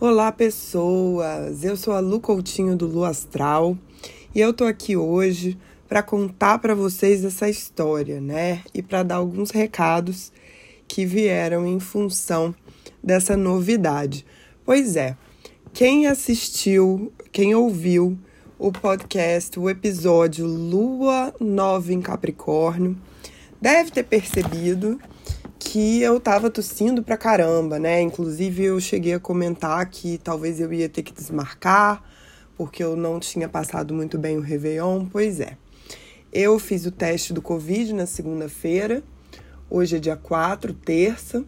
[0.00, 1.64] Olá, pessoas!
[1.64, 3.76] Eu sou a Lu Coutinho do Lu Astral
[4.32, 5.58] e eu tô aqui hoje
[5.88, 8.62] para contar para vocês essa história, né?
[8.72, 10.30] E para dar alguns recados
[10.86, 12.54] que vieram em função
[13.02, 14.24] dessa novidade.
[14.64, 15.16] Pois é,
[15.72, 18.16] quem assistiu, quem ouviu
[18.56, 22.96] o podcast, o episódio Lua Nova em Capricórnio,
[23.60, 25.00] deve ter percebido
[25.58, 28.00] que eu tava tossindo pra caramba, né?
[28.00, 32.02] Inclusive eu cheguei a comentar que talvez eu ia ter que desmarcar,
[32.56, 35.06] porque eu não tinha passado muito bem o Réveillon.
[35.06, 35.56] Pois é.
[36.32, 39.02] Eu fiz o teste do Covid na segunda-feira,
[39.68, 41.44] hoje é dia 4, terça,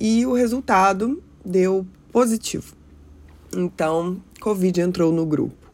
[0.00, 2.74] e o resultado deu positivo.
[3.54, 5.70] Então, Covid entrou no grupo.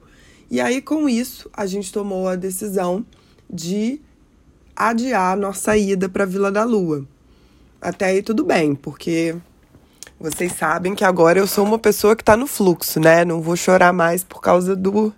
[0.51, 3.07] E aí, com isso, a gente tomou a decisão
[3.49, 4.01] de
[4.75, 7.07] adiar nossa ida para Vila da Lua
[7.81, 9.35] até aí tudo bem, porque
[10.19, 13.25] vocês sabem que agora eu sou uma pessoa que está no fluxo, né?
[13.25, 15.15] Não vou chorar mais por causa do,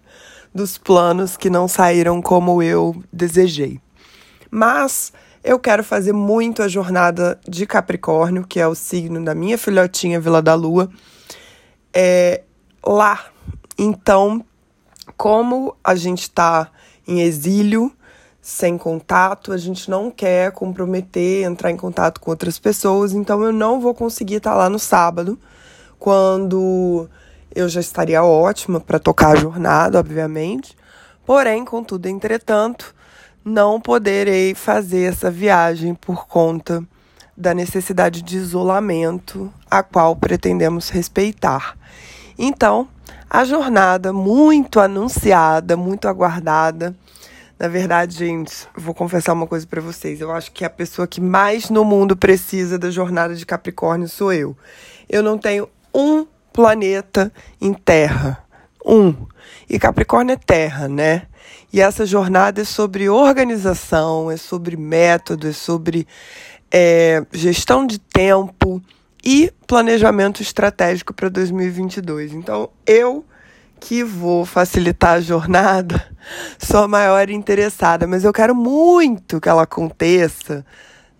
[0.54, 3.80] dos planos que não saíram como eu desejei.
[4.50, 9.58] Mas eu quero fazer muito a jornada de Capricórnio, que é o signo da minha
[9.58, 10.88] filhotinha Vila da Lua,
[11.92, 12.42] é,
[12.86, 13.26] lá.
[13.76, 14.44] Então,
[15.16, 16.70] como a gente está
[17.08, 17.90] em exílio,
[18.42, 23.52] sem contato, a gente não quer comprometer, entrar em contato com outras pessoas, então eu
[23.52, 25.38] não vou conseguir estar lá no sábado,
[25.96, 27.08] quando
[27.54, 30.76] eu já estaria ótima para tocar a jornada, obviamente.
[31.24, 32.92] Porém, contudo, entretanto,
[33.44, 36.82] não poderei fazer essa viagem por conta
[37.36, 41.76] da necessidade de isolamento a qual pretendemos respeitar.
[42.36, 42.88] Então,
[43.30, 46.92] a jornada muito anunciada, muito aguardada,
[47.62, 50.20] na verdade, gente, vou confessar uma coisa para vocês.
[50.20, 54.32] Eu acho que a pessoa que mais no mundo precisa da jornada de Capricórnio sou
[54.32, 54.56] eu.
[55.08, 58.44] Eu não tenho um planeta em Terra.
[58.84, 59.14] Um.
[59.70, 61.28] E Capricórnio é Terra, né?
[61.72, 66.04] E essa jornada é sobre organização, é sobre método, é sobre
[66.68, 68.82] é, gestão de tempo
[69.24, 72.32] e planejamento estratégico para 2022.
[72.32, 73.24] Então, eu
[73.82, 76.08] que vou facilitar a jornada,
[76.56, 80.64] sou a maior interessada, mas eu quero muito que ela aconteça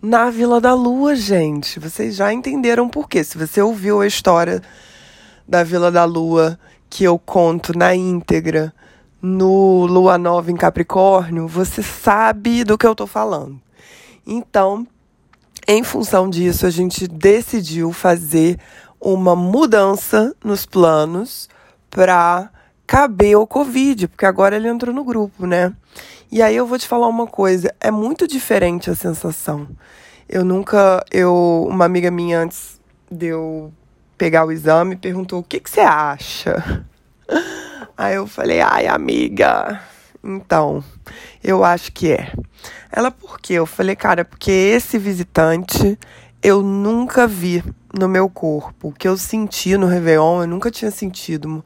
[0.01, 1.77] na Vila da Lua, gente.
[1.77, 3.21] Vocês já entenderam por quê.
[3.23, 4.61] Se você ouviu a história
[5.47, 6.57] da Vila da Lua
[6.89, 8.73] que eu conto na íntegra
[9.21, 13.59] no Lua Nova em Capricórnio, você sabe do que eu tô falando.
[14.25, 14.87] Então,
[15.67, 18.57] em função disso, a gente decidiu fazer
[19.01, 21.49] uma mudança nos planos
[21.89, 22.52] para
[22.85, 25.73] caber o Covid, porque agora ele entrou no grupo, né?
[26.31, 29.67] E aí eu vou te falar uma coisa, é muito diferente a sensação.
[30.27, 32.79] Eu nunca, eu, uma amiga minha antes
[33.11, 33.71] de eu
[34.17, 36.85] pegar o exame perguntou: "O que que você acha?"
[37.95, 39.79] Aí eu falei: "Ai, amiga,
[40.23, 40.81] então,
[41.43, 42.31] eu acho que é.
[42.89, 43.53] Ela, por quê?
[43.53, 45.99] Eu falei, cara, porque esse visitante
[46.41, 47.61] eu nunca vi
[47.93, 48.87] no meu corpo.
[48.87, 51.63] O que eu senti no Réveillon, eu nunca tinha sentido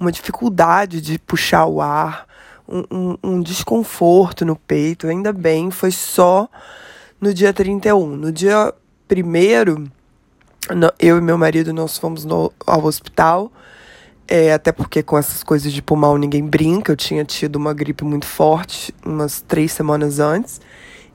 [0.00, 2.26] uma dificuldade de puxar o ar,
[2.66, 5.06] um, um, um desconforto no peito.
[5.06, 6.48] Ainda bem, foi só
[7.20, 8.16] no dia 31.
[8.16, 8.72] No dia
[9.06, 9.84] primeiro,
[10.98, 13.52] eu e meu marido nós fomos no, ao hospital.
[14.26, 16.92] É, até porque com essas coisas de pulmão ninguém brinca.
[16.92, 20.62] Eu tinha tido uma gripe muito forte umas três semanas antes.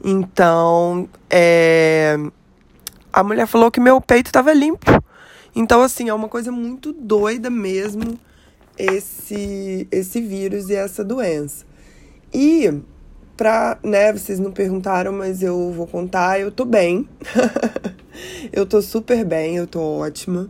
[0.04, 2.18] Então, é,
[3.12, 5.04] a mulher falou que meu peito estava limpo.
[5.56, 8.20] Então, assim, é uma coisa muito doida mesmo
[8.78, 11.66] esse, esse vírus e essa doença.
[12.34, 12.82] E,
[13.38, 17.08] pra, né, vocês não perguntaram, mas eu vou contar, eu tô bem.
[18.52, 20.50] eu tô super bem, eu tô ótima.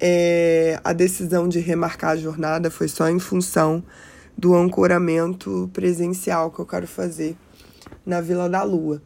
[0.00, 3.82] É, a decisão de remarcar a jornada foi só em função
[4.36, 7.36] do ancoramento presencial que eu quero fazer
[8.04, 9.00] na Vila da Lua.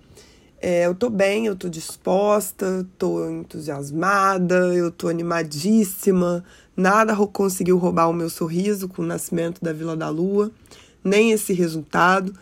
[0.61, 6.45] É, eu tô bem, eu tô disposta, tô entusiasmada, eu tô animadíssima.
[6.79, 10.53] Nada conseguiu roubar o meu sorriso com o nascimento da Vila da Lua,
[11.03, 12.33] nem esse resultado,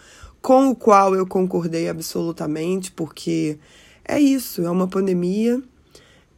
[0.43, 3.59] com o qual eu concordei absolutamente, porque
[4.05, 5.63] é isso, é uma pandemia,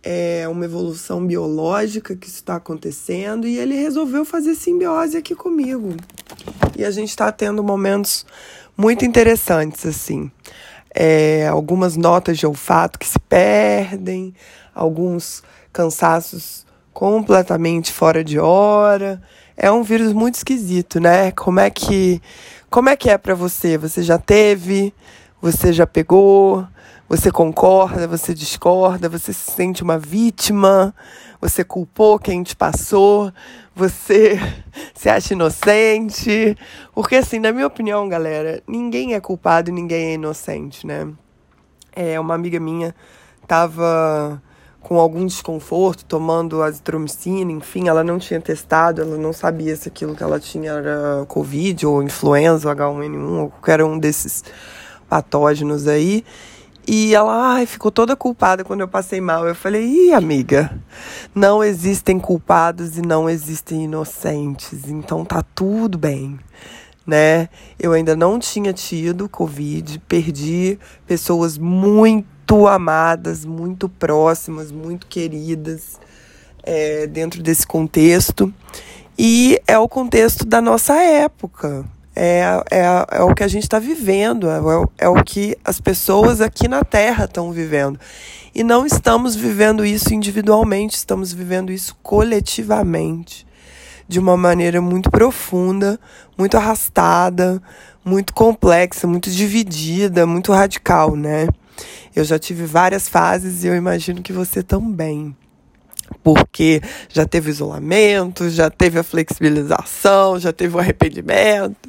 [0.00, 5.96] é uma evolução biológica que está acontecendo e ele resolveu fazer simbiose aqui comigo.
[6.76, 8.24] E a gente está tendo momentos
[8.76, 10.30] muito interessantes, assim
[10.94, 14.34] é, algumas notas de olfato que se perdem,
[14.74, 15.42] alguns
[15.72, 16.66] cansaços
[16.98, 19.22] completamente fora de hora.
[19.56, 21.30] É um vírus muito esquisito, né?
[21.30, 22.20] Como é que
[22.68, 23.78] como é que é para você?
[23.78, 24.92] Você já teve?
[25.40, 26.66] Você já pegou?
[27.08, 30.92] Você concorda, você discorda, você se sente uma vítima,
[31.40, 33.32] você culpou quem te passou,
[33.76, 34.36] você
[34.92, 36.56] se acha inocente.
[36.92, 41.06] Porque, assim, na minha opinião, galera, ninguém é culpado e ninguém é inocente, né?
[41.94, 42.92] É, uma amiga minha
[43.46, 44.42] tava
[44.80, 50.14] com algum desconforto, tomando azitromicina, enfim, ela não tinha testado, ela não sabia se aquilo
[50.14, 54.44] que ela tinha era Covid ou influenza ou H1N1 ou qualquer um desses
[55.08, 56.24] patógenos aí.
[56.86, 59.46] E ela ai, ficou toda culpada quando eu passei mal.
[59.46, 60.80] Eu falei, ih, amiga,
[61.34, 64.88] não existem culpados e não existem inocentes.
[64.88, 66.38] Então tá tudo bem,
[67.06, 67.50] né?
[67.78, 75.98] Eu ainda não tinha tido Covid, perdi pessoas muito amadas, muito próximas, muito queridas
[76.62, 78.52] é, dentro desse contexto.
[79.18, 81.84] E é o contexto da nossa época,
[82.14, 84.60] é, é, é o que a gente está vivendo, é,
[84.98, 87.98] é o que as pessoas aqui na Terra estão vivendo.
[88.54, 93.46] E não estamos vivendo isso individualmente, estamos vivendo isso coletivamente,
[94.08, 95.98] de uma maneira muito profunda,
[96.36, 97.62] muito arrastada,
[98.04, 101.46] muito complexa, muito dividida, muito radical, né?
[102.18, 105.36] Eu já tive várias fases e eu imagino que você também
[106.22, 111.88] porque já teve isolamento, já teve a flexibilização, já teve o arrependimento.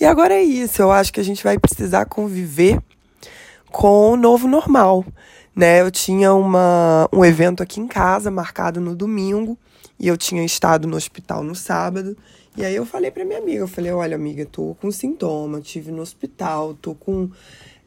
[0.00, 2.80] E agora é isso, eu acho que a gente vai precisar conviver
[3.70, 5.04] com o novo normal,
[5.54, 5.82] né?
[5.82, 9.56] Eu tinha uma, um evento aqui em casa marcado no domingo
[10.00, 12.16] e eu tinha estado no hospital no sábado.
[12.56, 15.92] E aí eu falei para minha amiga, eu falei: "Olha, amiga, tô com sintoma, tive
[15.92, 17.30] no hospital, tô com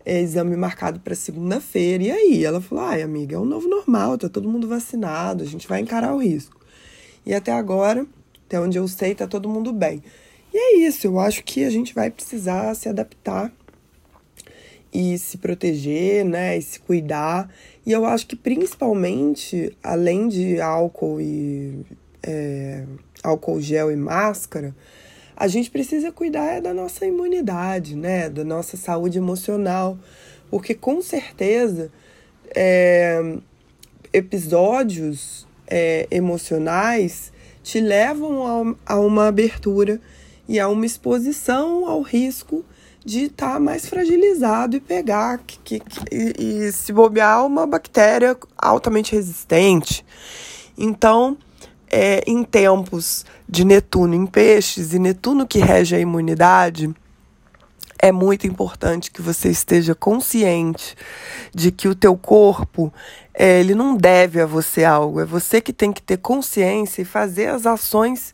[0.06, 2.04] é, exame marcado para segunda-feira.
[2.04, 2.46] E aí?
[2.46, 5.82] Ela falou: ai, amiga, é o novo normal, tá todo mundo vacinado, a gente vai
[5.82, 6.60] encarar o risco.
[7.26, 8.06] E até agora,
[8.46, 10.04] até onde eu sei, tá todo mundo bem.
[10.54, 13.52] E é isso, eu acho que a gente vai precisar se adaptar
[14.94, 17.50] e se proteger, né, e se cuidar.
[17.86, 21.84] E eu acho que principalmente, além de álcool e
[22.22, 22.86] é,
[23.24, 24.76] álcool gel e máscara,
[25.44, 28.30] a gente precisa cuidar da nossa imunidade, né?
[28.30, 29.98] Da nossa saúde emocional.
[30.50, 31.92] Porque com certeza
[32.56, 33.40] é,
[34.14, 40.00] episódios é, emocionais te levam a, a, uma abertura
[40.48, 42.64] e a uma exposição ao risco
[43.04, 48.38] de estar tá mais fragilizado e pegar que, que, e, e se bobear uma bactéria
[48.58, 50.06] altamente resistente.
[50.78, 51.38] Então,
[51.92, 56.94] é, em tempos de Netuno em peixes e Netuno que rege a imunidade,
[58.04, 60.96] é muito importante que você esteja consciente
[61.56, 62.94] de que o teu corpo
[63.34, 67.06] é, ele não deve a você algo, é você que tem que ter consciência e
[67.06, 68.34] fazer as ações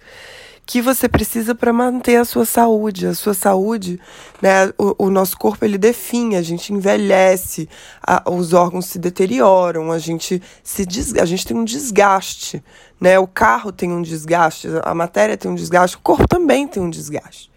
[0.69, 3.07] que você precisa para manter a sua saúde.
[3.07, 3.99] A sua saúde,
[4.39, 7.67] né, o, o nosso corpo ele define, a gente envelhece,
[8.05, 12.63] a, os órgãos se deterioram, a gente se des, a gente tem um desgaste,
[13.01, 13.17] né?
[13.17, 16.89] O carro tem um desgaste, a matéria tem um desgaste, o corpo também tem um
[16.91, 17.49] desgaste.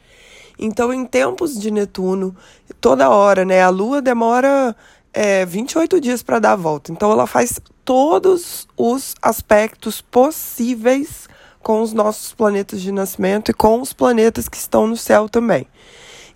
[0.58, 2.35] Então, em tempos de Netuno,
[2.81, 4.75] toda hora, né, a Lua demora
[5.12, 6.91] é, 28 dias para dar a volta.
[6.91, 11.29] Então, ela faz todos os aspectos possíveis
[11.62, 15.67] com os nossos planetas de nascimento e com os planetas que estão no céu também.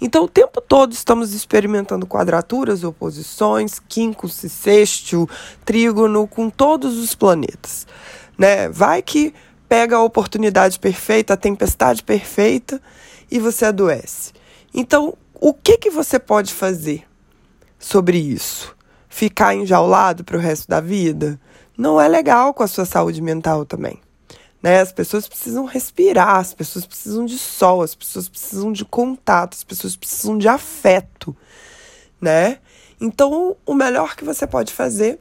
[0.01, 5.29] Então, o tempo todo estamos experimentando quadraturas, oposições, quincos, sextil,
[5.65, 7.87] trígono com todos os planetas.
[8.39, 8.69] Né?
[8.69, 9.35] Vai que
[9.69, 12.81] pega a oportunidade perfeita, a tempestade perfeita
[13.31, 14.33] e você adoece.
[14.75, 17.05] Então, o que, que você pode fazer
[17.79, 18.77] sobre isso?
[19.09, 21.41] Ficar enjaulado para o resto da vida?
[21.77, 23.99] Não é legal com a sua saúde mental também.
[24.67, 24.81] Né?
[24.81, 29.63] As pessoas precisam respirar, as pessoas precisam de sol, as pessoas precisam de contato, as
[29.63, 31.37] pessoas precisam de afeto,
[32.21, 32.59] né?
[33.01, 35.21] Então, o melhor que você pode fazer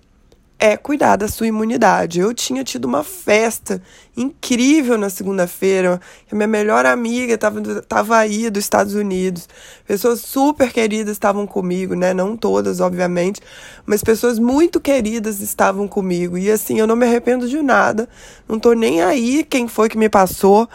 [0.58, 2.20] é cuidar da sua imunidade.
[2.20, 3.82] Eu tinha tido uma festa
[4.16, 6.00] incrível na segunda-feira.
[6.32, 9.50] Minha melhor amiga estava tava aí dos Estados Unidos.
[9.86, 12.14] Pessoas super queridas estavam comigo, né?
[12.14, 13.42] Não todas, obviamente,
[13.86, 16.38] mas pessoas muito queridas estavam comigo.
[16.38, 18.08] E assim, eu não me arrependo de nada.
[18.48, 20.70] Não tô nem aí quem foi que me passou.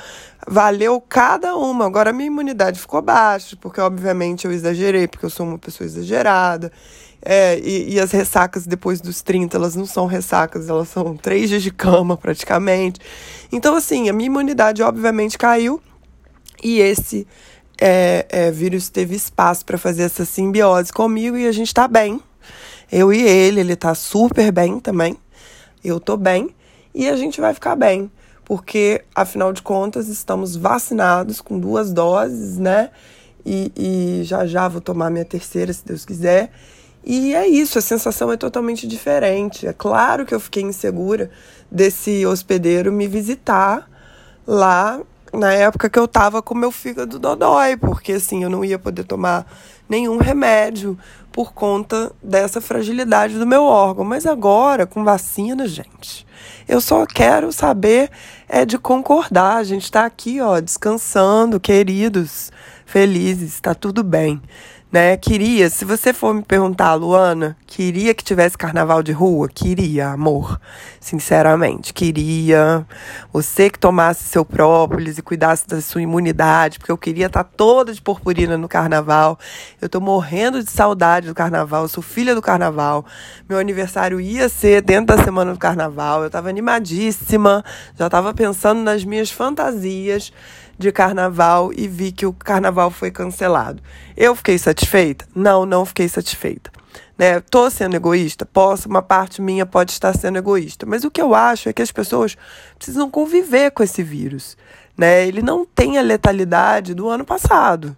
[0.47, 1.87] Valeu cada uma.
[1.87, 6.71] Agora minha imunidade ficou baixa, porque obviamente eu exagerei, porque eu sou uma pessoa exagerada.
[7.23, 11.51] É, e, e, as ressacas depois dos 30, elas não são ressacas, elas são três
[11.51, 12.99] dias de cama praticamente.
[13.53, 15.83] Então, assim, a minha imunidade obviamente caiu
[16.63, 17.27] e esse
[17.79, 22.21] é, é, vírus teve espaço para fazer essa simbiose comigo e a gente tá bem.
[22.91, 25.17] Eu e ele, ele tá super bem também.
[25.83, 26.55] Eu tô bem
[26.95, 28.11] e a gente vai ficar bem,
[28.45, 32.91] porque afinal de contas estamos vacinados com duas doses, né?
[33.47, 36.51] E, e já já vou tomar minha terceira, se Deus quiser.
[37.03, 39.67] E é isso, a sensação é totalmente diferente.
[39.67, 41.31] É claro que eu fiquei insegura
[41.71, 43.89] desse hospedeiro me visitar
[44.47, 45.01] lá
[45.33, 49.05] na época que eu tava com meu fígado dodói, porque assim, eu não ia poder
[49.05, 49.47] tomar
[49.89, 50.99] nenhum remédio
[51.33, 54.05] por conta dessa fragilidade do meu órgão.
[54.05, 56.27] Mas agora, com vacina, gente,
[56.69, 58.11] eu só quero saber
[58.49, 59.57] é de concordar.
[59.57, 62.53] A gente está aqui, ó, descansando, queridos,
[62.85, 64.43] felizes, está tudo bem
[64.93, 65.17] né?
[65.17, 69.49] Queria, se você for me perguntar, Luana, queria que tivesse carnaval de rua?
[69.49, 70.61] Queria, amor.
[70.99, 72.85] Sinceramente, queria.
[73.33, 77.51] Você que tomasse seu própolis e cuidasse da sua imunidade, porque eu queria estar tá
[77.57, 79.39] toda de purpurina no carnaval.
[79.81, 83.07] Eu tô morrendo de saudade do carnaval, eu sou filha do carnaval.
[83.49, 86.25] Meu aniversário ia ser dentro da semana do carnaval.
[86.25, 87.65] Eu tava animadíssima,
[87.97, 90.33] já tava pensando nas minhas fantasias
[90.81, 93.83] de carnaval e vi que o carnaval foi cancelado.
[94.17, 95.27] Eu fiquei satisfeita?
[95.35, 96.73] Não, não fiquei satisfeita.
[97.17, 97.39] Né?
[97.39, 98.47] Tô sendo egoísta?
[98.47, 100.87] Posso, uma parte minha pode estar sendo egoísta.
[100.87, 102.37] Mas o que eu acho é que as pessoas
[102.77, 104.57] precisam conviver com esse vírus.
[104.97, 105.27] Né?
[105.29, 107.95] Ele não tem a letalidade do ano passado.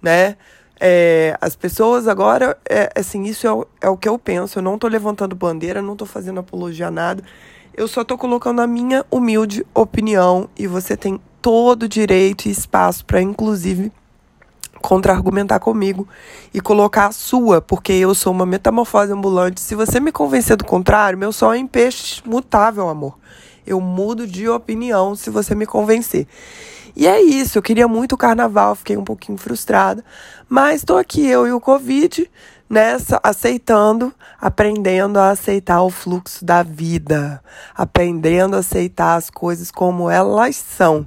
[0.00, 0.36] Né?
[0.78, 4.60] É, as pessoas agora, é, assim, isso é o, é o que eu penso.
[4.60, 7.22] Eu não estou levantando bandeira, não estou fazendo apologia a nada.
[7.74, 13.04] Eu só estou colocando a minha humilde opinião e você tem todo direito e espaço
[13.04, 13.92] para, inclusive,
[14.80, 16.08] contra-argumentar comigo
[16.54, 19.60] e colocar a sua, porque eu sou uma metamorfose ambulante.
[19.60, 23.18] Se você me convencer do contrário, meu sol é em peixe mutável, amor.
[23.66, 26.26] Eu mudo de opinião se você me convencer.
[26.94, 30.04] E é isso, eu queria muito o carnaval, fiquei um pouquinho frustrada,
[30.48, 32.30] mas estou aqui, eu e o Covid,
[32.72, 40.08] nessa, aceitando, aprendendo a aceitar o fluxo da vida, aprendendo a aceitar as coisas como
[40.08, 41.06] elas são.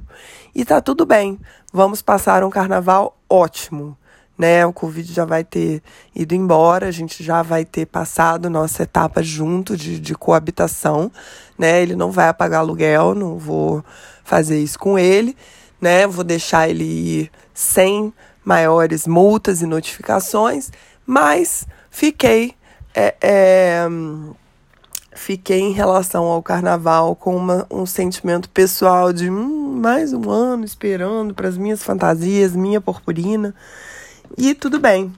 [0.54, 1.40] E tá tudo bem,
[1.74, 3.98] vamos passar um carnaval ótimo.
[4.38, 5.82] Né, o Covid já vai ter
[6.14, 11.10] ido embora, a gente já vai ter passado nossa etapa junto de, de coabitação,
[11.58, 11.82] né?
[11.82, 13.82] Ele não vai apagar aluguel, não vou
[14.26, 15.38] fazer isso com ele
[15.80, 16.08] né?
[16.08, 20.72] Vou deixar ele ir sem maiores multas e notificações,
[21.06, 22.54] mas fiquei.
[22.94, 23.88] É, é,
[25.14, 30.64] fiquei em relação ao carnaval com uma, um sentimento pessoal de hum, mais um ano
[30.64, 33.54] esperando para as minhas fantasias, minha purpurina.
[34.38, 35.14] E tudo bem,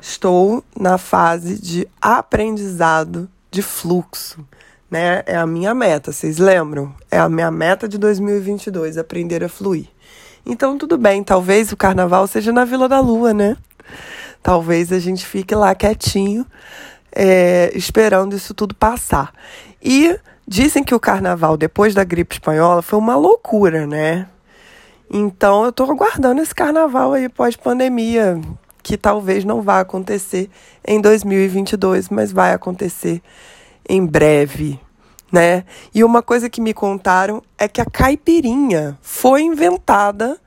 [0.00, 4.44] estou na fase de aprendizado de fluxo
[4.92, 5.22] né?
[5.24, 6.94] É a minha meta, vocês lembram?
[7.10, 9.86] É a minha meta de 2022, aprender a fluir.
[10.44, 13.56] Então, tudo bem, talvez o carnaval seja na Vila da Lua, né?
[14.42, 16.46] Talvez a gente fique lá quietinho,
[17.14, 19.32] é, esperando isso tudo passar.
[19.82, 24.26] E dizem que o carnaval, depois da gripe espanhola, foi uma loucura, né?
[25.10, 28.40] Então, eu tô aguardando esse carnaval aí pós-pandemia,
[28.82, 30.50] que talvez não vá acontecer
[30.86, 33.22] em 2022, mas vai acontecer
[33.88, 34.80] em breve,
[35.30, 35.64] né?
[35.94, 40.38] E uma coisa que me contaram é que a caipirinha foi inventada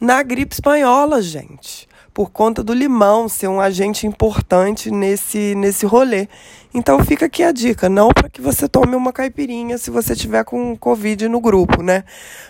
[0.00, 1.87] na gripe espanhola, gente,
[2.18, 6.26] por conta do limão ser um agente importante nesse nesse rolê.
[6.74, 10.42] Então fica aqui a dica, não para que você tome uma caipirinha se você tiver
[10.42, 12.02] com covid no grupo, né?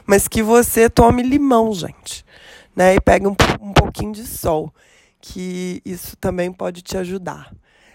[0.06, 2.24] Mas que você tome limão, gente,
[2.74, 2.94] né?
[2.94, 4.72] E pegue um, um pouquinho de sol,
[5.20, 7.52] que isso também pode te ajudar.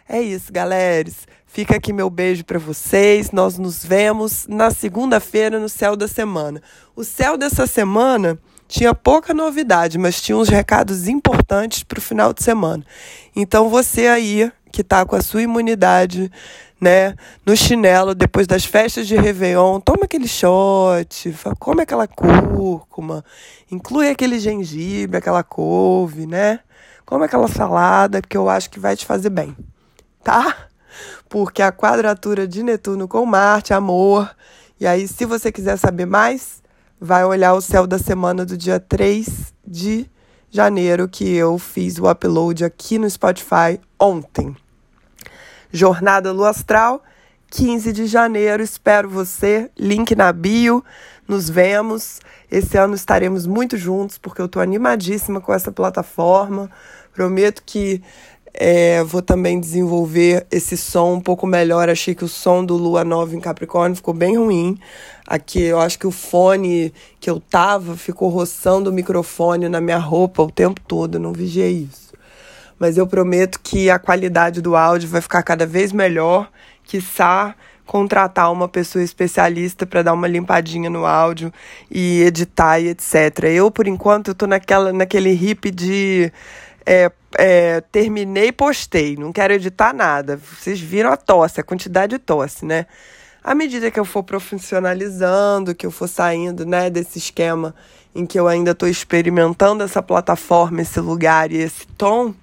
[0.08, 1.10] É isso, galera.
[1.48, 3.32] Fica aqui meu beijo para vocês.
[3.32, 6.62] Nós nos vemos na segunda-feira no Céu da Semana.
[6.96, 12.34] O Céu dessa semana tinha pouca novidade, mas tinha uns recados importantes para o final
[12.34, 12.84] de semana.
[13.36, 16.32] Então você aí que está com a sua imunidade,
[16.82, 17.16] né,
[17.46, 23.24] no chinelo depois das festas de Réveillon, toma aquele shot, come aquela cúrcuma,
[23.72, 26.60] inclui aquele gengibre, aquela couve, né?
[27.06, 29.56] Come aquela salada, porque eu acho que vai te fazer bem
[30.24, 30.68] tá?
[31.30, 34.34] Porque a quadratura de Netuno com Marte, amor.
[34.80, 36.63] E aí, se você quiser saber mais,
[37.06, 40.10] vai olhar o céu da semana do dia 3 de
[40.50, 44.56] janeiro, que eu fiz o upload aqui no Spotify ontem.
[45.70, 47.04] Jornada Lua Astral,
[47.52, 48.64] 15 de janeiro.
[48.64, 49.70] Espero você.
[49.78, 50.82] Link na bio.
[51.28, 52.22] Nos vemos.
[52.50, 56.72] Esse ano estaremos muito juntos, porque eu estou animadíssima com essa plataforma.
[57.14, 58.02] Prometo que
[58.54, 61.90] é, vou também desenvolver esse som um pouco melhor.
[61.90, 64.78] Achei que o som do Lua Nova em Capricórnio ficou bem ruim.
[65.26, 69.98] Aqui eu acho que o fone que eu tava ficou roçando o microfone na minha
[69.98, 71.16] roupa o tempo todo.
[71.16, 72.14] Eu não vigiei isso.
[72.78, 76.50] Mas eu prometo que a qualidade do áudio vai ficar cada vez melhor.
[76.84, 77.56] Quiçá
[77.86, 81.52] contratar uma pessoa especialista para dar uma limpadinha no áudio
[81.92, 83.44] e editar e etc.
[83.52, 86.32] Eu, por enquanto, eu tô naquela, naquele hip de
[86.86, 89.16] é, é, terminei e postei.
[89.16, 90.38] Não quero editar nada.
[90.38, 92.86] Vocês viram a tosse, a quantidade de tosse, né?
[93.44, 97.76] À medida que eu for profissionalizando, que eu for saindo né, desse esquema
[98.16, 102.34] em que eu ainda estou experimentando essa plataforma, esse lugar e esse tom,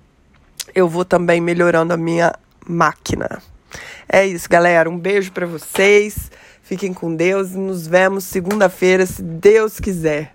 [0.75, 2.35] eu vou também melhorando a minha
[2.67, 3.41] máquina.
[4.09, 4.91] É isso, galera.
[4.91, 6.31] Um beijo para vocês.
[6.63, 10.35] Fiquem com Deus e nos vemos segunda-feira, se Deus quiser.